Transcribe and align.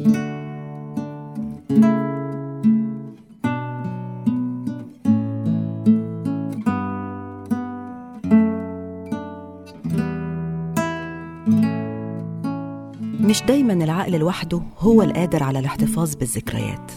مش 0.00 0.08
دايما 13.42 13.72
العقل 13.72 14.18
لوحده 14.18 14.62
هو 14.78 15.02
القادر 15.02 15.42
على 15.42 15.58
الاحتفاظ 15.58 16.14
بالذكريات. 16.14 16.92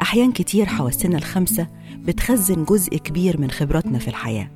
أحيان 0.00 0.32
كتير 0.32 0.66
حواسنا 0.66 1.18
الخمسة 1.18 1.66
بتخزن 1.96 2.64
جزء 2.64 2.96
كبير 2.96 3.40
من 3.40 3.50
خبراتنا 3.50 3.98
في 3.98 4.08
الحياة. 4.08 4.50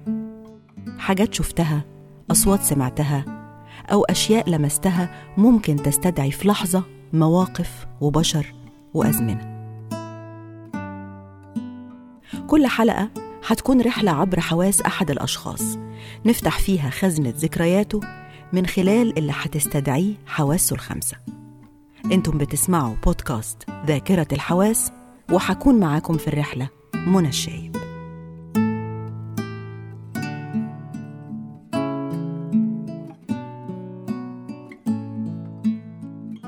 حاجات 0.99 1.35
شفتها 1.35 1.85
أصوات 2.31 2.63
سمعتها 2.63 3.44
أو 3.93 4.05
أشياء 4.05 4.51
لمستها 4.51 5.35
ممكن 5.37 5.77
تستدعي 5.77 6.31
في 6.31 6.49
لحظة 6.49 6.83
مواقف 7.13 7.87
وبشر 8.01 8.55
وأزمنة. 8.95 9.55
كل 12.47 12.67
حلقة 12.67 13.11
هتكون 13.47 13.81
رحلة 13.81 14.11
عبر 14.11 14.41
حواس 14.41 14.81
أحد 14.81 15.11
الأشخاص. 15.11 15.79
نفتح 16.27 16.59
فيها 16.59 16.91
خزنة 16.91 17.35
ذكرياته 17.37 18.01
من 18.53 18.67
خلال 18.67 19.19
اللي 19.19 19.33
هتستدعيه 19.37 20.15
حواسه 20.27 20.75
الخمسة. 20.75 21.17
أنتم 22.13 22.39
بتسمعوا 22.39 22.95
بودكاست 23.05 23.63
ذاكرة 23.87 24.27
الحواس 24.33 24.93
وحكون 25.33 25.81
معاكم 25.81 26.17
في 26.17 26.29
الرحلة 26.29 26.69
منى 26.95 27.29
الشايب. 27.29 27.74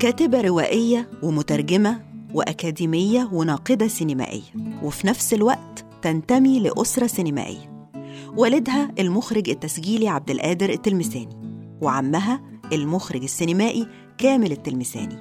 كاتبة 0.01 0.41
روائية 0.41 1.11
ومترجمة 1.23 2.03
وأكاديمية 2.35 3.29
وناقدة 3.33 3.89
سينمائية 3.89 4.43
وفي 4.83 5.07
نفس 5.07 5.35
الوقت 5.35 5.85
تنتمي 6.03 6.61
لأسرة 6.61 7.07
سينمائية. 7.07 7.91
والدها 8.37 8.91
المخرج 8.99 9.51
التسجيلي 9.51 10.09
عبد 10.09 10.31
القادر 10.31 10.71
التلمساني 10.71 11.37
وعمها 11.81 12.43
المخرج 12.73 13.23
السينمائي 13.23 13.87
كامل 14.19 14.53
التلمساني. 14.53 15.17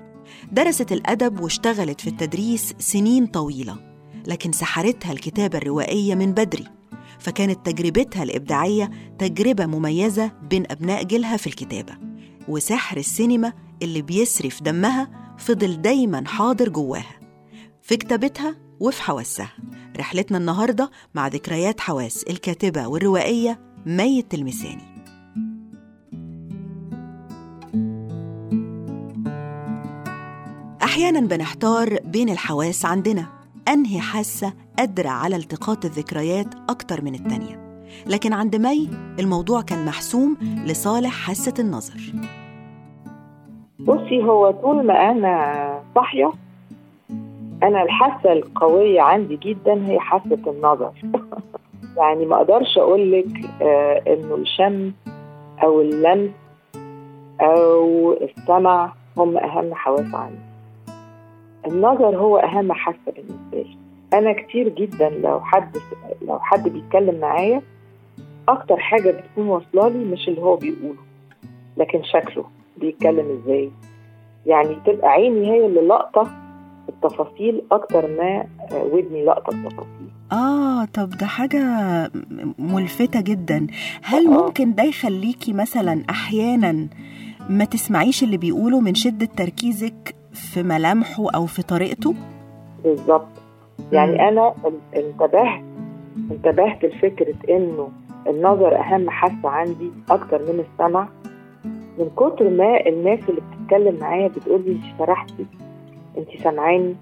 درست 0.51 0.91
الأدب 0.91 1.39
واشتغلت 1.39 2.01
في 2.01 2.07
التدريس 2.07 2.73
سنين 2.79 3.25
طويلة 3.27 3.77
لكن 4.27 4.51
سحرتها 4.51 5.11
الكتابة 5.11 5.57
الروائية 5.57 6.15
من 6.15 6.31
بدري 6.31 6.65
فكانت 7.19 7.65
تجربتها 7.65 8.23
الإبداعية 8.23 8.91
تجربة 9.19 9.65
مميزة 9.65 10.31
بين 10.49 10.63
أبناء 10.71 11.03
جيلها 11.03 11.37
في 11.37 11.47
الكتابة. 11.47 11.93
وسحر 12.47 12.97
السينما 12.97 13.53
اللي 13.85 14.01
بيسري 14.01 14.49
في 14.49 14.63
دمها 14.63 15.35
فضل 15.37 15.81
دايما 15.81 16.27
حاضر 16.27 16.69
جواها. 16.69 17.19
في 17.81 17.97
كتابتها 17.97 18.55
وفي 18.79 19.01
حواسها. 19.01 19.51
رحلتنا 19.97 20.37
النهاردة 20.37 20.91
مع 21.15 21.27
ذكريات 21.27 21.79
حواس 21.79 22.23
الكاتبة 22.23 22.87
والروائية 22.87 23.59
مي 23.85 24.19
التلمساني 24.19 24.95
أحيانا 30.83 31.19
بنحتار 31.19 31.99
بين 32.05 32.29
الحواس 32.29 32.85
عندنا. 32.85 33.27
أنهي 33.67 33.99
حاسة 33.99 34.53
قادرة 34.77 35.09
على 35.09 35.35
التقاط 35.35 35.85
الذكريات 35.85 36.55
أكتر 36.69 37.01
من 37.01 37.15
التانية. 37.15 37.85
لكن 38.07 38.33
عند 38.33 38.55
مي 38.55 38.89
الموضوع 39.19 39.61
كان 39.61 39.85
محسوم 39.85 40.37
لصالح 40.41 41.13
حاسة 41.13 41.53
النظر. 41.59 42.13
بصي 43.85 44.23
هو 44.23 44.51
طول 44.51 44.85
ما 44.85 45.11
أنا 45.11 45.81
صاحية 45.95 46.31
أنا 47.63 47.83
الحاسة 47.83 48.31
القوية 48.33 49.01
عندي 49.01 49.35
جدا 49.35 49.87
هي 49.87 49.99
حاسة 49.99 50.39
النظر. 50.47 50.91
يعني 51.97 52.25
ما 52.25 52.35
أقدرش 52.35 52.77
أقول 52.77 53.11
لك 53.11 53.27
آه 53.61 54.01
إنه 54.07 54.35
الشم 54.35 54.91
أو 55.63 55.81
اللمس 55.81 56.31
أو 57.41 58.13
السمع 58.13 58.93
هم 59.17 59.37
أهم 59.37 59.73
حواس 59.73 60.13
عندي. 60.15 60.37
النظر 61.67 62.17
هو 62.17 62.37
أهم 62.37 62.73
حاسة 62.73 63.11
بالنسبة 63.15 63.69
لي. 63.69 63.77
أنا 64.13 64.33
كتير 64.33 64.69
جدا 64.69 65.09
لو 65.09 65.39
حد 65.39 65.77
لو 66.21 66.39
حد 66.39 66.69
بيتكلم 66.69 67.19
معايا 67.19 67.61
أكتر 68.49 68.77
حاجة 68.77 69.11
بتكون 69.11 69.47
واصلة 69.47 69.87
لي 69.87 70.05
مش 70.05 70.27
اللي 70.27 70.41
هو 70.41 70.55
بيقوله 70.55 70.99
لكن 71.77 72.03
شكله. 72.03 72.45
بيتكلم 72.77 73.39
إزاي. 73.43 73.71
يعني 74.45 74.75
تبقى 74.85 75.07
عيني 75.09 75.51
هي 75.51 75.65
اللي 75.65 75.81
لقطة 75.81 76.27
التفاصيل 76.89 77.61
أكتر 77.71 78.07
ما 78.07 78.45
ودني 78.91 79.25
لقطة 79.25 79.49
التفاصيل. 79.49 80.09
آه 80.31 80.85
طب 80.85 81.09
ده 81.09 81.25
حاجة 81.25 81.61
ملفتة 82.59 83.21
جدا. 83.21 83.67
هل 84.03 84.27
ممكن 84.29 84.73
ده 84.73 84.83
يخليكي 84.83 85.53
مثلا 85.53 86.03
أحيانا 86.09 86.87
ما 87.49 87.65
تسمعيش 87.65 88.23
اللي 88.23 88.37
بيقوله 88.37 88.79
من 88.79 88.95
شدة 88.95 89.25
تركيزك 89.37 90.15
في 90.33 90.63
ملامحه 90.63 91.29
أو 91.35 91.45
في 91.45 91.61
طريقته؟ 91.61 92.15
بالظبط. 92.83 93.27
يعني 93.91 94.29
أنا 94.29 94.53
انتبهت 94.95 95.63
انتبهت 96.31 96.85
لفكرة 96.85 97.35
إنه 97.49 97.89
النظر 98.27 98.75
أهم 98.79 99.09
حاسة 99.09 99.49
عندي 99.49 99.91
أكتر 100.09 100.39
من 100.41 100.59
السمع. 100.59 101.07
من 101.99 102.09
كتر 102.15 102.49
ما 102.49 102.87
الناس 102.87 103.19
اللي 103.29 103.41
بتتكلم 103.41 103.99
معايا 103.99 104.27
بتقول 104.27 104.61
لي 104.65 104.71
انت 104.71 104.83
سرحتي 104.99 105.45
انت 106.17 106.41
سامعاني. 106.43 106.95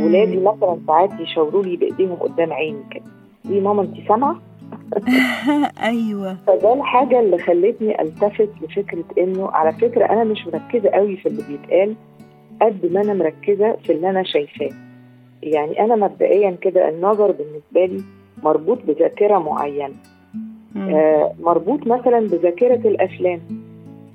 ولادي 0.00 0.36
مثلا 0.36 0.78
ساعات 0.86 1.10
يشاوروا 1.20 1.62
لي 1.62 1.76
بإيديهم 1.76 2.14
قدام 2.14 2.52
عيني 2.52 2.82
كده. 2.90 3.04
دي 3.44 3.60
ماما 3.60 3.82
انت 3.82 4.08
سامعة؟ 4.08 4.36
أيوه. 5.82 6.36
فده 6.46 6.74
الحاجة 6.74 7.20
اللي 7.20 7.38
خلتني 7.38 8.02
ألتفت 8.02 8.48
لفكرة 8.62 9.04
إنه 9.18 9.50
على 9.50 9.72
فكرة 9.72 10.04
أنا 10.04 10.24
مش 10.24 10.46
مركزة 10.46 10.88
قوي 10.90 11.16
في 11.16 11.26
اللي 11.28 11.42
بيتقال 11.48 11.94
قد 12.62 12.92
ما 12.92 13.00
أنا 13.00 13.14
مركزة 13.14 13.76
في 13.84 13.92
اللي 13.92 14.10
أنا 14.10 14.22
شايفاه. 14.22 14.70
يعني 15.42 15.84
أنا 15.84 15.96
مبدئيا 15.96 16.50
كده 16.50 16.88
النظر 16.88 17.32
بالنسبة 17.32 17.96
لي 17.96 18.02
مربوط 18.42 18.78
بذاكرة 18.88 19.38
معينة. 19.38 19.94
آه 20.76 21.32
مربوط 21.40 21.86
مثلا 21.86 22.20
بذاكرة 22.20 22.88
الأفلام. 22.88 23.40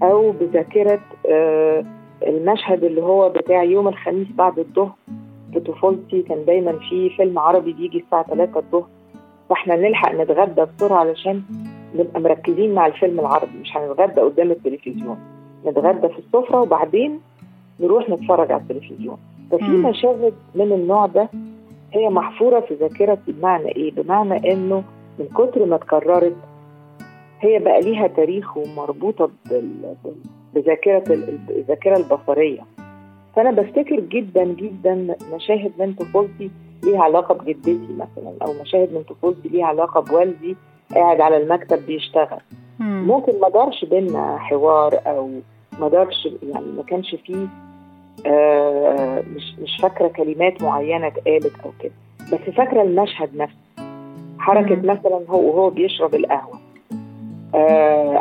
أو 0.04 0.32
بذاكرة 0.32 1.00
آه 1.32 1.86
المشهد 2.28 2.84
اللي 2.84 3.02
هو 3.02 3.30
بتاع 3.30 3.64
يوم 3.64 3.88
الخميس 3.88 4.28
بعد 4.36 4.60
الظهر 4.60 4.92
في 5.54 5.60
طفولتي. 5.60 6.22
كان 6.22 6.46
دايما 6.46 6.72
في 6.90 7.10
فيلم 7.10 7.40
عربي 7.40 7.74
بيجي 7.74 7.98
الساعة 7.98 8.24
3 8.28 8.60
الظهر 8.60 8.88
فإحنا 9.50 9.76
نلحق 9.76 10.14
نتغدى 10.16 10.66
بسرعة 10.66 11.00
علشان 11.00 11.42
نبقى 11.96 12.22
مركزين 12.22 12.74
مع 12.74 12.86
الفيلم 12.88 13.20
العربي. 13.20 13.58
مش 13.62 13.78
هنتغدى 13.78 14.22
قدام 14.22 14.52
التلفزيون 14.52 15.18
نتغدى 15.66 16.08
في 16.10 16.20
السفرة 16.20 16.62
وبعدين 16.62 17.20
نروح 17.80 18.10
نتفرج 18.10 18.52
على 18.52 18.62
التلفزيون. 18.62 19.18
ففي 19.52 19.64
مشاهد 19.72 20.34
من 20.56 20.72
النوع 20.72 21.06
ده 21.06 21.30
هي 21.94 22.10
محفورة 22.10 22.60
في 22.60 22.74
ذاكرتي 22.74 23.32
بمعنى 23.32 23.68
إيه؟ 23.76 23.92
بمعنى 23.92 24.54
إنه 24.54 24.84
من 25.20 25.26
كتر 25.26 25.66
ما 25.66 25.76
اتكررت 25.76 26.36
هي 27.46 27.60
بقى 27.60 27.82
ليها 27.82 28.08
تاريخ 28.08 28.58
ومربوطة 28.58 29.30
بذاكرة 30.54 31.04
الذاكرة 31.50 31.98
البصرية. 31.98 32.62
فأنا 33.36 33.52
بفتكر 33.52 34.00
جدا 34.00 34.44
جدا 34.44 35.16
مشاهد 35.34 35.72
من 35.80 35.94
طفولتي 35.94 36.50
ليها 36.84 37.02
علاقة 37.04 37.34
بجدتي 37.34 37.80
مثلا 37.98 38.34
أو 38.42 38.54
مشاهد 38.62 38.94
من 38.94 39.04
طفولتي 39.04 39.50
ليها 39.50 39.66
علاقة 39.66 40.00
بوالدي 40.02 40.56
قاعد 40.96 41.22
على 41.22 41.38
المكتب 41.38 41.86
بيشتغل. 41.86 42.40
ممكن 42.80 43.40
ما 43.42 43.50
دارش 43.50 43.86
بينا 43.86 44.38
حوار 44.38 45.00
أو 45.08 45.30
ما 45.80 45.88
دارش 45.90 46.28
يعني 46.44 46.66
ما 46.78 46.84
كانش 46.84 47.16
فيه 47.16 47.48
آه 48.26 49.24
مش 49.36 49.56
مش 49.62 49.78
فاكرة 49.82 50.08
كلمات 50.08 50.64
معينة 50.64 51.08
اتقالت 51.08 51.54
أو 51.66 51.72
كده. 51.80 51.92
بس 52.34 52.40
فاكرة 52.56 52.82
المشهد 52.82 53.36
نفسه. 53.36 53.58
حركة 54.40 54.76
مم. 54.76 54.86
مثلا 54.86 55.20
هو 55.30 55.50
وهو 55.50 55.70
بيشرب 55.70 56.16
القهوة. 56.16 56.60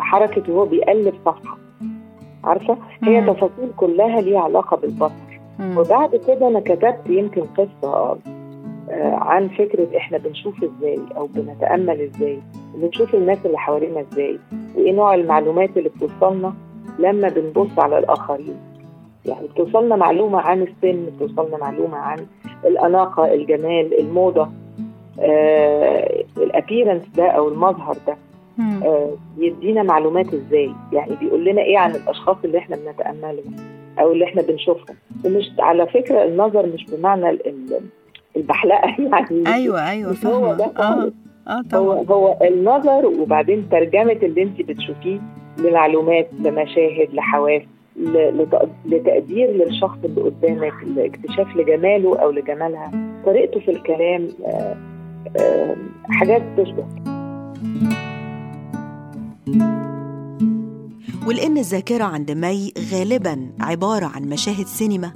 حركة 0.01 0.53
وهو 0.53 0.67
بيقلب 0.67 1.15
صفحة. 1.27 1.57
عارفة؟ 2.45 2.77
هي. 3.05 3.21
تفاصيل 3.21 3.71
كلها 3.77 4.21
ليها 4.21 4.41
علاقة 4.41 4.77
بالبصر. 4.77 5.33
وبعد 5.77 6.17
كده 6.17 6.49
أنا 6.49 6.61
كتبت 6.61 7.01
يمكن 7.07 7.43
قصة 7.43 7.69
آه 7.85 8.19
عن 9.15 9.49
فكرة 9.49 9.97
إحنا 9.97 10.19
بنشوف 10.19 10.65
إزاي 10.65 10.99
أو 11.17 11.27
بنتأمل 11.27 12.01
إزاي 12.01 12.39
بنشوف 12.75 13.15
الناس 13.15 13.47
اللي 13.47 13.59
حوالينا 13.59 14.01
إزاي 14.01 14.39
وإيه 14.77 14.93
نوع 14.93 15.15
المعلومات 15.15 15.77
اللي 15.77 15.89
بتوصلنا 15.89 16.55
لما 16.99 17.29
بنبص 17.29 17.79
على 17.79 17.99
الآخرين. 17.99 18.57
يعني 19.27 19.47
بتوصلنا 19.49 19.97
معلومة 19.97 20.39
عن 20.41 20.63
السن 20.63 21.07
بتوصلنا 21.07 21.57
معلومة 21.59 21.97
عن 21.97 22.27
الأناقة 22.65 23.35
الجمال 23.35 24.01
الموضة 24.01 24.49
آه 25.21 26.25
الابيرنس 26.37 27.03
ده 27.17 27.27
أو 27.27 27.49
المظهر 27.49 27.97
ده. 28.07 28.17
آه 28.61 29.11
يدينا 29.39 29.83
معلومات 29.83 30.35
إزاي؟ 30.35 30.71
يعني 30.93 31.17
بيقول 31.17 31.45
لنا 31.45 31.63
إيه 31.63 31.79
عن 31.79 31.91
الأشخاص 31.91 32.37
اللي 32.45 32.59
إحنا 32.59 32.77
بنتأملهم 32.77 33.57
أو 34.01 34.13
اللي 34.13 34.25
إحنا 34.25 34.43
بنشوفهم. 34.43 34.97
ومش 35.25 35.51
على 35.59 35.87
فكرة 35.87 36.25
النظر 36.25 36.67
مش 36.67 36.85
بمعنى 36.93 37.31
ال- 37.31 37.47
ال- 37.49 37.81
البحلقة 38.37 38.95
يعني. 39.13 39.55
أيوه 39.55 39.91
أيوه 39.91 40.11
هو 40.11 40.15
فاهمة. 40.15 40.65
آه. 40.79 41.13
آه 41.49 41.63
هو 41.75 41.93
طبعا. 42.03 42.05
هو 42.19 42.37
النظر 42.43 43.07
وبعدين 43.07 43.69
ترجمة 43.71 44.13
اللي 44.23 44.43
انت 44.43 44.61
بتشوفيه 44.63 45.21
لمعلومات 45.59 46.29
لمشاهد 46.41 47.09
لحواس 47.13 47.63
لتقدير 48.87 49.51
للشخص 49.51 49.99
اللي 50.05 50.21
قدامك 50.23 50.73
لاكتشاف 50.97 51.57
لجماله 51.57 52.19
أو 52.19 52.31
لجمالها. 52.31 52.91
طريقته 53.27 53.61
في 53.61 53.71
الكلام 53.71 54.29
آه، 54.47 54.77
آه، 55.41 55.77
حاجات 56.11 56.43
تشبه. 56.57 56.85
ولأن 61.27 61.59
الذاكرة 61.59 62.05
عند 62.05 62.31
مي 62.31 62.73
غالبا 62.93 63.53
عبارة 63.61 64.07
عن 64.07 64.23
مشاهد 64.23 64.67
سينما 64.67 65.13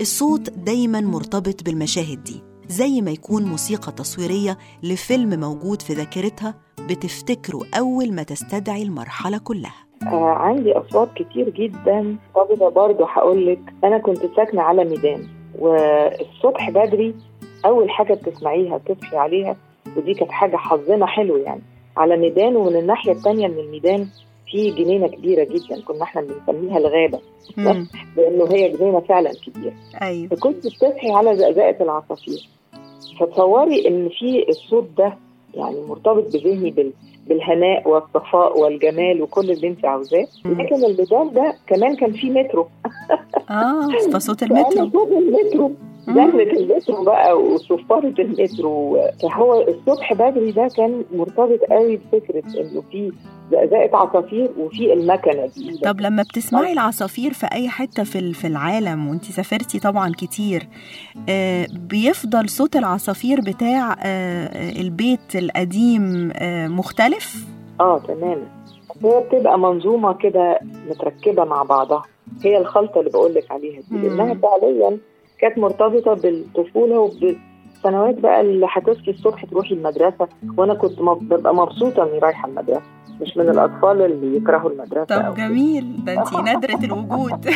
الصوت 0.00 0.50
دايما 0.50 1.00
مرتبط 1.00 1.62
بالمشاهد 1.64 2.24
دي 2.24 2.42
زي 2.68 3.00
ما 3.00 3.10
يكون 3.10 3.44
موسيقى 3.44 3.92
تصويرية 3.92 4.58
لفيلم 4.82 5.40
موجود 5.40 5.82
في 5.82 5.92
ذاكرتها 5.92 6.54
بتفتكره 6.90 7.60
أول 7.78 8.12
ما 8.12 8.22
تستدعي 8.22 8.82
المرحلة 8.82 9.38
كلها. 9.38 9.74
آه 10.06 10.30
عندي 10.30 10.72
اصوات 10.72 11.08
كتير 11.14 11.50
جدا. 11.50 12.16
مرتبطه 12.36 12.68
برضه 12.68 13.06
هقول 13.08 13.46
لك 13.46 13.60
أنا 13.84 13.98
كنت 13.98 14.18
ساكنة 14.36 14.62
على 14.62 14.84
ميدان 14.84 15.26
والصبح 15.58 16.70
بدري 16.70 17.14
أول 17.64 17.90
حاجة 17.90 18.14
بتسمعيها 18.14 18.78
تصحي 18.78 19.16
عليها 19.16 19.56
ودي 19.96 20.14
كانت 20.14 20.30
حاجة 20.30 20.56
حظنا 20.56 21.06
حلو 21.06 21.36
يعني. 21.36 21.62
على 21.98 22.16
ميدان 22.16 22.56
ومن 22.56 22.76
الناحية 22.76 23.12
الثانية 23.12 23.48
من 23.48 23.58
الميدان 23.58 24.06
في 24.50 24.70
جنينة 24.70 25.08
كبيرة 25.08 25.44
جدا 25.44 25.80
كنا 25.84 26.02
إحنا 26.02 26.20
بنسميها 26.22 26.78
الغابة. 26.78 27.18
لأنه 28.16 28.44
هي 28.50 28.68
جنينة 28.68 29.00
فعلا 29.00 29.32
كبيرة. 29.46 29.72
أيوه. 30.02 30.28
فكنت 30.28 30.66
بتصحي 30.66 31.10
على 31.10 31.36
زقزقة 31.36 31.76
العصافير. 31.80 32.48
فتصوري 33.20 33.88
إن 33.88 34.08
في 34.08 34.48
الصوت 34.48 34.88
ده 34.98 35.16
يعني 35.54 35.76
مرتبط 35.88 36.36
بذهني 36.36 36.70
بال 36.70 36.92
بالهناء 37.28 37.88
والصفاء 37.88 38.60
والجمال 38.60 39.22
وكل 39.22 39.50
اللي 39.50 39.68
أنت 39.68 39.84
عاوزاه. 39.84 40.26
لكن 40.44 40.84
الميدان 40.84 41.30
ده 41.32 41.54
كمان 41.66 41.96
كان 41.96 42.12
فيه 42.12 42.30
مترو. 42.30 42.68
آه 43.50 43.88
فصوت 44.12 44.42
المترو. 44.42 44.90
صوت 44.90 45.12
المترو. 45.12 45.72
زحمة 46.14 46.42
المترو 46.42 47.04
بقى 47.04 47.38
وصفارة 47.42 48.14
المترو. 48.18 48.98
فهو 49.22 49.60
الصبح 49.68 50.12
بدري 50.12 50.52
ده 50.52 50.68
كان 50.76 51.04
مرتبط 51.14 51.60
قوي 51.70 51.96
بفكرة 51.96 52.42
إنه 52.60 52.82
في 52.92 53.12
زقزقة 53.52 53.96
عصافير 53.96 54.50
وفي 54.58 54.92
المكنة 54.92 55.46
دي. 55.46 55.78
طب 55.84 56.00
لما 56.00 56.22
بتسمعي 56.22 56.72
العصافير 56.72 57.32
في 57.32 57.46
أي 57.52 57.68
حتة 57.68 58.04
في 58.04 58.32
في 58.32 58.46
العالم 58.46 59.08
وأنت 59.08 59.24
سافرتي 59.24 59.78
طبعا 59.80 60.12
كتير 60.18 60.68
آه 61.28 61.66
بيفضل 61.90 62.48
صوت 62.48 62.76
العصافير 62.76 63.40
بتاع 63.40 63.96
آه 64.04 64.70
البيت 64.80 65.36
القديم 65.36 66.32
آه 66.36 66.68
مختلف؟ 66.68 67.44
آه 67.80 67.98
تماما 67.98 68.46
هي 69.04 69.24
بتبقى 69.32 69.58
منظومة 69.58 70.12
كده 70.12 70.58
متركبة 70.90 71.44
مع 71.44 71.62
بعضها. 71.62 72.02
هي 72.44 72.58
الخلطة 72.58 72.98
اللي 72.98 73.10
بقولك 73.10 73.50
عليها 73.52 73.80
دي. 73.90 73.96
لأنها 73.98 74.34
فعليا 74.34 74.98
كانت 75.38 75.58
مرتبطة 75.58 76.14
بالطفولة 76.14 76.98
وبالسنوات 76.98 78.18
بقى 78.20 78.40
اللي 78.40 78.66
هتصحي 78.70 79.10
الصبح 79.10 79.44
تروحي 79.44 79.74
المدرسة. 79.74 80.28
وأنا 80.56 80.74
كنت 80.74 81.00
مب- 81.00 81.28
ببقى 81.28 81.54
مبسوطة 81.54 82.02
إني 82.02 82.18
رايحة 82.18 82.48
المدرسة 82.48 82.82
مش 83.20 83.36
من 83.36 83.48
الأطفال 83.48 84.02
اللي 84.02 84.36
يكرهوا 84.36 84.70
المدرسة 84.70 85.14
أو 85.14 85.32
طب 85.32 85.36
جميل 85.38 86.04
ده 86.04 86.12
انت 86.12 86.32
نادرة 86.48 86.84
الوجود. 86.84 87.46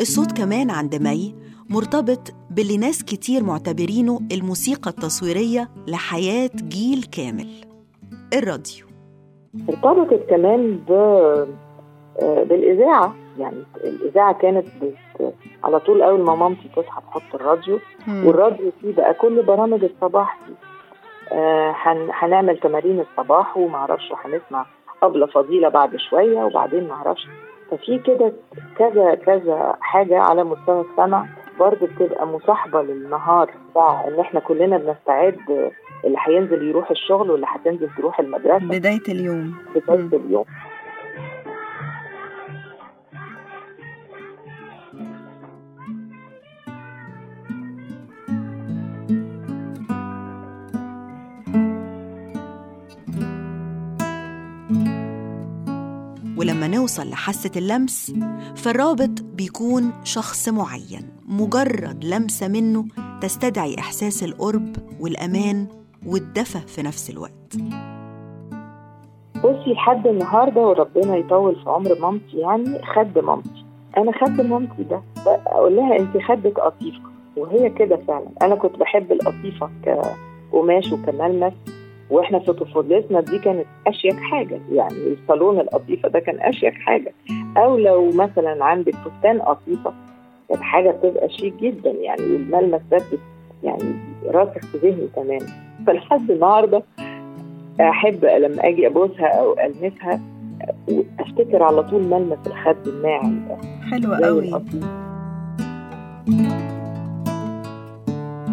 الصوت 0.00 0.32
كمان 0.32 0.70
عند 0.70 0.94
مي 0.94 1.34
مرتبط 1.68 2.32
باللي 2.50 2.76
ناس 2.76 3.04
كتير 3.04 3.42
معتبرينه 3.44 4.20
الموسيقى 4.32 4.90
التصويرية 4.90 5.70
لحياة 5.86 6.50
جيل 6.54 7.02
كامل. 7.02 7.48
الراديو. 8.34 8.86
ارتبطت 9.68 10.30
كمان 10.30 10.76
ب 10.88 10.92
آه، 12.22 12.42
بالإذاعة. 12.44 13.14
يعني 13.38 13.62
الإذاعة 13.84 14.32
كانت 14.38 14.66
بت... 14.82 15.34
على 15.64 15.80
طول 15.80 16.02
أول 16.02 16.20
ما 16.20 16.34
مامتي 16.34 16.70
تصحى 16.76 17.00
تحط 17.00 17.34
الراديو. 17.34 17.78
والراديو 18.08 18.72
فيه 18.80 18.94
بقى 18.96 19.14
كل 19.14 19.42
برامج 19.42 19.84
الصباح. 19.84 20.38
دي 20.48 20.54
آه، 21.32 21.74
هن... 21.76 22.08
هنعمل 22.12 22.58
تمارين 22.58 23.00
الصباح 23.00 23.56
ومعرفش 23.56 24.10
وهنسمع 24.10 24.66
أبلة 25.02 25.26
فضيلة 25.26 25.68
بعد 25.68 25.96
شوية 25.96 26.44
وبعدين 26.44 26.88
معرفش 26.88 27.26
ففي 27.70 27.98
كده 27.98 28.32
كذا 28.78 29.14
كذا 29.14 29.76
حاجة 29.80 30.18
على 30.20 30.44
مستوى 30.44 30.84
السمع. 30.90 31.26
برضه 31.60 31.86
بتبقى 31.86 32.26
مصاحبة 32.26 32.82
للنهار. 32.82 33.50
بتاع 33.70 34.08
إن 34.08 34.20
إحنا 34.20 34.40
كلنا 34.40 34.78
بنستعد 34.78 35.70
اللي 36.04 36.18
هينزل 36.26 36.68
يروح 36.68 36.90
الشغل 36.90 37.30
واللي 37.30 37.46
هتنزل 37.48 37.88
تروح 37.96 38.20
المدرسة. 38.20 38.66
بداية 38.66 39.02
اليوم. 39.08 39.54
بداية 39.74 40.20
اليوم. 40.20 40.44
ولما 56.36 56.68
نوصل 56.68 57.10
لحاسة 57.10 57.50
اللمس 57.56 58.12
فالرابط 58.56 59.22
بيكون 59.22 59.92
شخص 60.04 60.48
معين 60.48 61.08
مجرد 61.28 62.04
لمسة 62.04 62.48
منه 62.48 62.84
تستدعي 63.22 63.78
إحساس 63.78 64.22
القرب 64.22 64.76
والأمان 65.00 65.79
والدفى 66.06 66.58
في 66.58 66.82
نفس 66.82 67.10
الوقت. 67.10 67.56
بصي 69.44 69.72
لحد 69.72 70.06
النهارده 70.06 70.60
وربنا 70.60 71.16
يطول 71.16 71.54
في 71.54 71.70
عمر 71.70 71.98
مامتي 72.00 72.36
يعني 72.36 72.78
خد 72.82 73.18
مامتي. 73.18 73.64
أنا 73.96 74.12
خد 74.12 74.40
مامتي 74.40 74.82
ده 74.82 75.00
أقول 75.46 75.76
لها 75.76 75.98
أنت 75.98 76.16
خدك 76.22 76.58
قطيفة 76.60 77.00
وهي 77.36 77.70
كده 77.70 77.96
فعلا. 77.96 78.26
أنا 78.42 78.54
كنت 78.54 78.76
بحب 78.76 79.12
القطيفة 79.12 79.70
كقماش 79.84 80.92
وكملمس 80.92 81.52
وإحنا 82.10 82.38
في 82.38 82.52
طفولتنا 82.52 83.20
دي 83.20 83.38
كانت 83.38 83.66
أشيك 83.86 84.16
حاجة. 84.20 84.60
يعني 84.72 84.94
الصالون 85.22 85.60
القطيفة 85.60 86.08
ده 86.08 86.20
كان 86.20 86.40
أشيك 86.40 86.74
حاجة. 86.74 87.12
أو 87.56 87.76
لو 87.76 88.10
مثلا 88.10 88.64
عندك 88.64 88.94
فستان 88.94 89.40
قطيفة 89.42 89.92
كانت 90.48 90.62
حاجة 90.62 90.90
بتبقى 90.90 91.28
شيك 91.28 91.54
جدا. 91.54 91.90
يعني 91.90 92.22
والملمس 92.22 92.80
ده 92.90 93.02
يعني 93.62 93.94
راسخ 94.30 94.66
في 94.66 94.78
ذهني 94.78 95.08
تماما. 95.16 95.46
فلحد 95.86 96.30
النهارده 96.30 96.82
أحب 97.80 98.24
لما 98.24 98.68
أجي 98.68 98.86
أبوسها 98.86 99.26
أو 99.26 99.56
ألمسها 99.58 100.20
افتكر 101.20 101.62
على 101.62 101.82
طول 101.82 102.02
ملمس 102.02 102.38
الخد 102.46 102.88
الناعم 102.88 103.48
ده 103.48 103.56
حلوة 103.90 104.20
زي 104.20 104.50
قوي. 104.52 104.80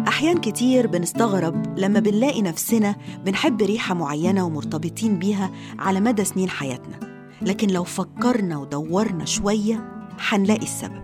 أحيان 0.08 0.38
كتير 0.38 0.86
بنستغرب 0.86 1.54
لما 1.78 2.00
بنلاقي 2.00 2.42
نفسنا 2.42 2.94
بنحب 3.26 3.62
ريحة 3.62 3.94
معينة 3.94 4.46
ومرتبطين 4.46 5.18
بيها 5.18 5.50
على 5.78 6.00
مدى 6.00 6.24
سنين 6.24 6.48
حياتنا. 6.48 7.00
لكن 7.42 7.68
لو 7.68 7.84
فكرنا 7.84 8.58
ودورنا 8.58 9.24
شوية 9.24 9.80
هنلاقي 10.28 10.62
السبب. 10.62 11.02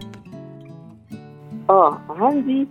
آه 1.70 1.98
عندي 2.08 2.68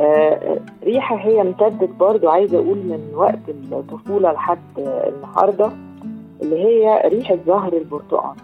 آه 0.00 0.58
ريحة 0.84 1.16
هي 1.16 1.40
امتدت 1.40 1.90
برضو 1.90 2.28
عايزة 2.28 2.56
أقول 2.58 2.78
من 2.78 3.12
وقت 3.14 3.38
الطفولة 3.72 4.32
لحد 4.32 4.58
النهارده 4.78 5.70
اللي 6.42 6.64
هي 6.64 7.02
ريحة 7.08 7.38
زهر 7.46 7.72
البرتقال 7.72 8.34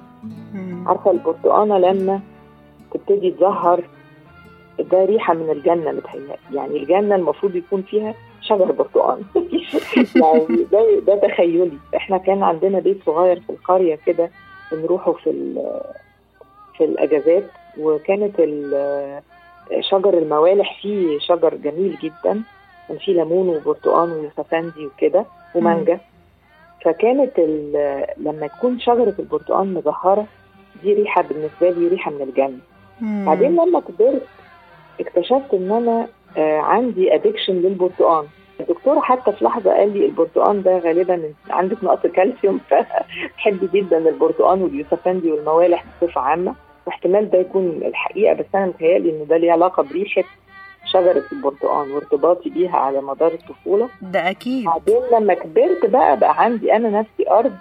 عارفة 0.87 1.11
البرتقانة 1.11 1.78
لما 1.78 2.20
تبتدي 2.94 3.30
تزهر؟ 3.30 3.84
ده 4.90 5.04
ريحة 5.04 5.34
من 5.34 5.50
الجنة 5.50 5.92
متهيألي. 5.92 6.37
يعني 6.52 6.76
الجنة 6.76 7.14
المفروض 7.14 7.56
يكون 7.56 7.82
فيها 7.82 8.14
شجر 8.40 8.73
برتقال 8.73 9.23
يعني 10.23 10.64
ده 10.73 11.00
ده 11.06 11.16
تخيلي. 11.28 11.78
إحنا 11.96 12.18
كان 12.18 12.42
عندنا 12.42 12.78
بيت 12.78 12.99
صغير 13.06 13.40
في 13.40 13.50
القرية 13.50 13.99
كده 14.06 14.30
بنروحه 14.73 15.12
في 15.12 15.54
في 16.78 16.84
الأجازات 16.84 17.44
وكانت 17.78 18.34
شجر 19.80 20.18
الموالح 20.18 20.80
فيه 20.83 21.18
شجر 21.18 21.54
جميل 21.54 21.99
جدا 22.02 22.42
كان 22.88 22.99
فيه 22.99 23.12
ليمون 23.12 23.49
وبرتقال 23.49 24.11
ويوسفندي 24.11 24.87
وكده 24.87 25.25
ومانجا. 25.54 25.99
فكانت 26.85 27.38
لما 28.18 28.47
تكون 28.47 28.80
شجرة 28.80 29.14
البرتقال 29.18 29.75
مزهرة 29.75 30.26
دي 30.83 30.94
ريحة 30.94 31.23
بالنسبة 31.23 31.71
لي 31.71 31.88
ريحة 31.88 32.11
من 32.11 32.23
الجنة. 32.23 32.59
بعدين 33.26 33.52
لما 33.56 33.80
كبرت 33.80 34.26
اكتشفت 35.00 35.54
إن 35.54 35.73
أنا 35.73 36.09
آه، 36.37 36.59
عندي 36.59 37.14
addiction 37.14 37.52
للبرتقال 37.52 38.26
الدكتور 38.61 39.00
حتى 39.00 39.33
في 39.33 39.44
لحظة 39.44 39.73
قال 39.73 39.99
لي 39.99 40.06
البرتقال 40.06 40.62
ده 40.62 40.78
غالبا 40.78 41.33
عندك 41.50 41.85
نقص 41.85 42.06
كالسيوم 42.06 42.61
فبحب 42.71 43.71
جدا 43.73 43.99
البرتقال 43.99 44.62
واليوسفندي 44.62 45.33
والموالح 45.33 45.85
بصفة 46.02 46.21
عامة. 46.21 46.54
واحتمال 46.87 47.31
ده 47.31 47.38
يكون 47.38 47.81
الحقيقة 47.85 48.35
بس 48.35 48.45
أنا 48.55 48.67
متهيألي 48.67 49.11
إن 49.11 49.26
ده 49.26 49.37
ليه 49.37 49.53
علاقة 49.53 49.83
بريحة 49.83 50.23
شجرة 50.87 51.23
البرتقال 51.33 51.91
وارتباطي 51.93 52.50
بيها 52.50 52.76
على 52.76 53.00
مدار 53.00 53.33
الطفولة. 53.33 53.88
ده 54.03 54.31
أكيد. 54.31 54.64
بعدين 54.64 55.00
لما 55.12 55.35
كبرت 55.35 55.87
بقى 55.87 56.19
بقى 56.19 56.43
عندي 56.45 56.76
أنا 56.76 56.88
نفسي 57.00 57.31
أرض 57.31 57.53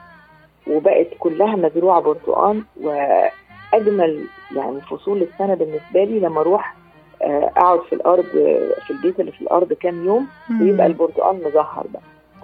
وبقت 0.67 1.07
كلها 1.19 1.55
مزروعة 1.55 2.01
برتقال 2.01 2.63
وأجمل 2.81 4.25
يعني 4.55 4.81
فصول 4.81 5.21
السنة 5.21 5.53
بالنسبة 5.53 6.03
لي 6.03 6.19
لما 6.19 6.41
أروح 6.41 6.75
آه، 7.21 7.51
أقعد 7.57 7.79
في 7.89 7.93
الأرض 7.95 8.25
في 8.87 8.91
البيت 8.91 9.19
اللي 9.19 9.31
في 9.31 9.41
الأرض 9.41 9.73
كام 9.73 10.05
يوم 10.05 10.27
ويبقى 10.61 10.85
البرتقال 10.85 11.35
مزهر 11.45 11.85
بقى. 11.93 12.01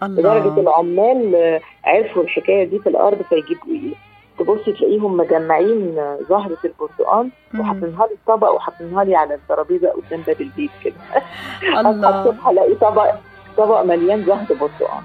لدرجة 0.09 0.47
الله 0.47 0.61
العمال 0.61 1.35
آه، 1.35 1.61
عرفوا 1.83 2.23
الحكاية 2.23 2.63
دي 2.63 2.79
في 2.79 2.89
الأرض 2.89 3.21
فيجيبوا 3.21 3.67
إيه؟ 3.73 3.93
تبصي 4.39 4.73
تلاقيهم 4.73 5.17
مجمعين 5.17 5.99
آه، 5.99 6.19
زهره 6.29 6.57
البرتقال. 6.65 7.29
وحاطينها 7.59 8.07
لي 8.07 8.15
في 8.15 8.21
طبق 8.27 8.51
وحاطينها 8.51 9.03
لي 9.03 9.15
على 9.15 9.33
الترابيزة 9.33 9.89
قدام 9.89 10.21
باب 10.21 10.41
البيت 10.41 10.71
كده. 10.83 10.95
الله. 11.79 12.21
الصبح 12.21 12.47
ألاقي 12.47 12.75
طبق 12.75 13.15
طبق 13.57 13.83
مليان 13.83 14.25
زهر 14.25 14.45
برتقال 14.49 15.03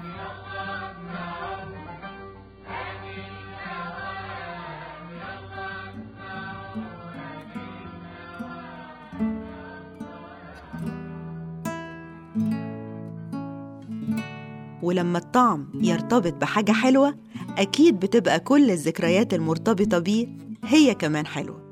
ولما 14.83 15.17
الطعم 15.17 15.67
يرتبط 15.73 16.33
بحاجة 16.33 16.71
حلوة 16.71 17.24
أكيد 17.57 17.99
بتبقى 17.99 18.39
كل 18.39 18.71
الذكريات 18.71 19.33
المرتبطة 19.33 19.99
بيه 19.99 20.27
هي 20.65 20.93
كمان 20.93 21.25
حلوة. 21.25 21.65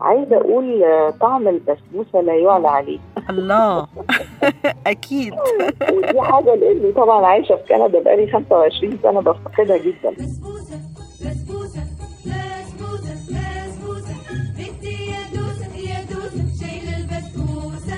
عايزة 0.00 0.36
أقول 0.36 0.82
آه، 0.84 1.10
طعم 1.20 1.48
البسبوسة 1.48 2.20
لا 2.20 2.34
يعلى 2.34 2.68
عليه. 2.68 2.98
الله. 3.30 3.86
أكيد. 4.86 5.32
ودي 5.92 6.20
حاجة 6.20 6.54
لأني 6.54 6.92
طبعا 6.92 7.26
عايشة 7.26 7.56
في 7.56 7.62
كندا 7.68 7.98
بقالي 8.02 8.32
25 8.32 8.98
سنة 9.02 9.20
بفتقدها 9.20 9.76
جدا. 9.78 10.10
بسبوسة 10.10 10.80
بسبوسة 11.20 11.80
بسبوسة 12.26 13.14
بسبوسة. 13.14 14.14
بنتي 14.58 15.06
يا 15.06 15.18
دوسة 15.34 15.76
يا 15.76 16.04
دوسة 16.04 16.44
شايلة 16.60 16.98
البسبوسة. 16.98 17.96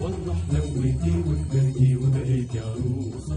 والله 0.00 0.34
حلوتي 0.50 1.14
وكبرتي 1.20 1.96
وبقيتي 1.96 2.58
عروسة 2.58 3.36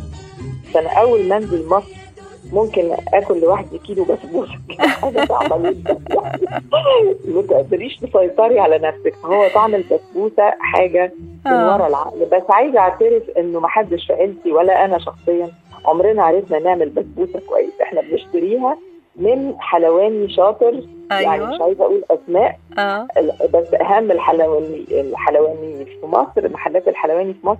فانا 0.73 0.89
أول 1.01 1.27
ما 1.27 1.37
أنزل 1.37 1.67
مصر 1.67 2.06
ممكن 2.53 2.91
آكل 3.13 3.41
لوحدي 3.41 3.77
كيلو 3.77 4.03
بسبوسه 4.03 4.53
حاجة 5.01 5.25
صعبة 5.25 5.69
جدا. 5.71 5.97
ما 7.35 7.41
تقدريش 7.41 7.97
تسيطري 7.97 8.59
على 8.59 8.77
نفسك. 8.77 9.13
هو 9.25 9.47
طعم 9.55 9.75
البسبوسة 9.75 10.53
حاجة 10.59 11.11
من 11.45 11.51
آه. 11.51 11.73
ورا 11.75 11.87
العقل. 11.87 12.25
بس 12.25 12.43
عايزة 12.49 12.79
اعترف 12.79 13.23
إنه 13.37 13.59
ما 13.59 13.67
حدش 13.67 14.07
في 14.07 14.13
عيلتي 14.13 14.51
ولا 14.51 14.85
أنا 14.85 14.99
شخصيا 14.99 15.47
عمرنا 15.85 16.23
عرفنا 16.23 16.59
نعمل 16.59 16.89
بسبوسة 16.89 17.39
كويس. 17.49 17.81
إحنا 17.81 18.01
بنشتريها 18.01 18.77
من 19.15 19.55
حلواني 19.59 20.29
شاطر. 20.29 20.83
يعني 21.11 21.45
مش 21.45 21.53
أيوة 21.53 21.63
عايزة 21.63 21.83
أقول 21.83 22.03
أسماء. 22.11 22.59
آه. 22.79 23.07
بس 23.53 23.73
أهم 23.73 24.11
الحلواني 24.11 24.85
الحلواني 24.91 25.85
في 25.85 26.05
مصر 26.05 26.49
محلات 26.49 26.87
الحلواني 26.87 27.33
في 27.33 27.47
مصر 27.47 27.59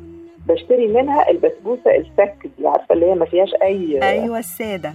بشتري 0.49 0.87
منها 0.87 1.29
البسبوسة 1.29 1.95
السك 1.95 2.35
دي 2.57 2.67
عارفة 2.67 2.93
اللي 2.95 3.05
هي 3.05 3.15
ما 3.15 3.25
فيهاش 3.25 3.53
أي 3.61 3.99
أيوة 4.03 4.39
السادة. 4.39 4.93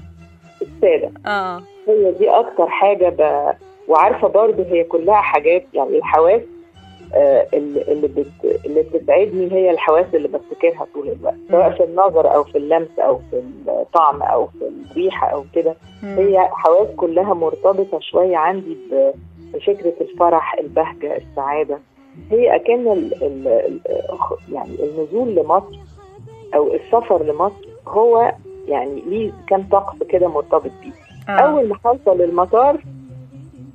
السادة. 0.63 1.11
آه. 1.27 1.63
هي 1.89 2.13
دي 2.19 2.31
أكتر 2.31 2.67
حاجة 2.69 3.09
ب... 3.09 3.53
وعارفة 3.89 4.29
برضو 4.29 4.63
هي 4.63 4.85
كلها 4.85 5.15
حاجات 5.21 5.65
يعني 5.75 5.97
الحواس 5.99 6.41
آه، 7.15 7.47
اللي 7.55 7.83
اللي 7.83 8.09
بت... 8.09 8.61
اللي 8.67 8.83
بتسعدني 8.83 9.53
هي 9.53 9.71
الحواس 9.71 10.07
اللي 10.15 10.29
بفتكرها 10.29 10.87
طول 10.95 11.09
الوقت 11.09 11.35
سواء 11.51 11.71
في 11.71 11.85
النظر 11.85 12.35
أو 12.35 12.45
في 12.45 12.59
اللمس 12.59 12.99
أو 12.99 13.19
في 13.31 13.43
الطعم 13.69 14.23
أو 14.23 14.47
في 14.47 14.71
الريحة 14.91 15.27
أو 15.27 15.45
كده. 15.55 15.75
هي 16.03 16.39
حواس 16.53 16.89
كلها 16.97 17.35
مرتبطة 17.35 18.01
شوية 18.01 18.37
عندي 18.37 18.77
ب- 18.93 19.13
بفكرة 19.55 19.93
الفرح 20.01 20.55
البهجة 20.59 21.17
السعادة. 21.17 21.79
هي 22.31 22.57
أكن 22.57 22.93
ال 22.93 23.23
ال 23.25 23.49
ال 23.49 23.81
يعني 24.53 24.71
النزول 24.85 25.35
لمصر 25.35 25.79
أو 26.55 26.75
السفر 26.75 27.23
لمصر 27.23 27.67
هو 27.89 28.33
يعني 28.69 29.03
ليه 29.07 29.33
كام 29.47 29.69
طقس 29.73 29.97
كده 30.09 30.29
مرتبط 30.29 30.71
بيه. 30.83 30.93
آه. 31.29 31.39
أول 31.41 31.69
ما 31.69 31.77
هوصل 31.87 32.23
المطار 32.23 32.81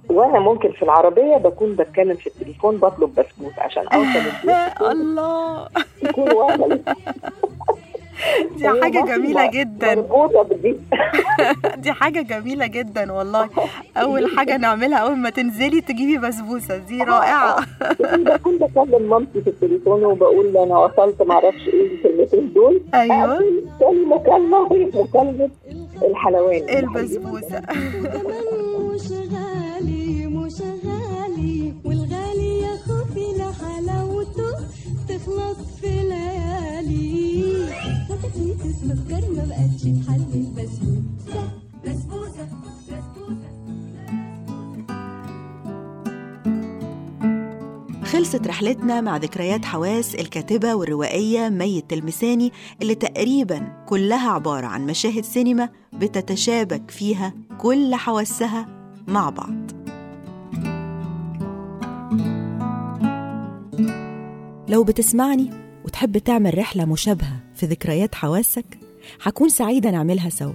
وأنا 0.09 0.39
ممكن 0.39 0.71
في 0.71 0.83
العربية 0.83 1.37
بكون 1.37 1.75
بتكلم 1.75 2.15
في 2.15 2.27
التليفون 2.27 2.77
بطلب 2.77 3.15
بسبوسه 3.15 3.61
عشان 3.63 3.87
أوصل 3.87 4.19
البيت 4.43 4.81
الله. 4.81 5.67
يكون 6.03 6.31
وأنا 6.31 6.65
دي 8.57 8.67
حاجة 8.81 9.05
جميلة 9.05 9.49
جدا. 9.51 9.93
دي 11.83 11.91
حاجة 11.91 12.21
جميلة 12.21 12.67
جدا 12.67 13.11
والله. 13.11 13.49
أول 13.97 14.37
حاجة 14.37 14.57
نعملها 14.57 14.97
أول 14.97 15.17
ما 15.17 15.29
تنزلي 15.29 15.81
تجيبي 15.81 16.17
بسبوسة 16.27 16.77
دي 16.77 17.03
رائعة. 17.03 17.55
بكون 18.17 18.57
بكلم 18.57 19.09
مامتي 19.09 19.41
في 19.41 19.49
التليفون 19.49 20.03
وبقول 20.05 20.57
أنا 20.57 20.77
وصلت 20.77 21.21
معرفش 21.21 21.67
إيه 21.67 21.91
الكلمتين 21.95 22.53
دول. 22.53 22.81
أيوة. 22.93 23.33
أقفل 23.33 23.65
تاني 23.79 24.05
مكالمة 24.05 24.57
وهي 24.59 24.85
مكالمة 24.85 25.49
الحلواني 26.03 26.79
البسبوسة. 26.79 27.61
بقتش 39.47 39.81
تحل 39.81 40.25
البسبوسة 40.33 41.51
بسبوسة 41.85 42.47
بسبوسة 42.87 43.57
خلصت 48.03 48.47
رحلتنا 48.47 49.01
مع 49.01 49.17
ذكريات 49.17 49.65
حواس 49.65 50.15
الكاتبة 50.15 50.75
والروائية 50.75 51.49
مي 51.49 51.77
التلمساني 51.79 52.51
اللي 52.81 52.95
تقريبا 52.95 53.85
كلها 53.89 54.29
عبارة 54.31 54.65
عن 54.65 54.85
مشاهد 54.85 55.23
سينما 55.23 55.69
بتتشابك 55.93 56.91
فيها 56.91 57.33
كل 57.57 57.95
حواسها 57.95 58.67
مع 59.07 59.29
بعض. 59.29 59.71
لو 64.69 64.83
بتسمعني 64.83 65.49
وتحب 65.85 66.17
تعمل 66.17 66.57
رحلة 66.57 66.85
مشابهة 66.85 67.46
في 67.57 67.65
ذكريات 67.65 68.15
حواسك؟ 68.15 68.79
هكون 69.23 69.49
سعيدة 69.49 69.91
نعملها 69.91 70.29
سوا. 70.29 70.53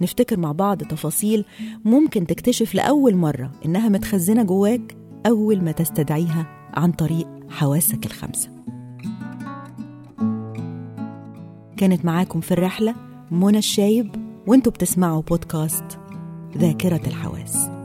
نفتكر 0.00 0.38
مع 0.38 0.52
بعض 0.52 0.82
تفاصيل 0.82 1.44
ممكن 1.84 2.26
تكتشف 2.26 2.74
لأول 2.74 3.16
مرة 3.16 3.52
إنها 3.64 3.88
متخزنة 3.88 4.42
جواك 4.42 4.96
أول 5.26 5.64
ما 5.64 5.72
تستدعيها 5.72 6.70
عن 6.74 6.92
طريق 6.92 7.28
حواسك 7.50 8.06
الخمسة. 8.06 8.50
كانت 11.76 12.04
معاكم 12.04 12.40
في 12.40 12.52
الرحلة 12.52 12.94
منى 13.30 13.58
الشايب 13.58 14.14
وأنتوا 14.46 14.72
بتسمعوا 14.72 15.22
بودكاست 15.22 15.98
ذاكرة 16.56 17.00
الحواس. 17.06 17.83